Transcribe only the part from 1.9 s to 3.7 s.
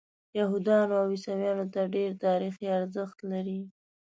ډېر تاریخي ارزښت لري.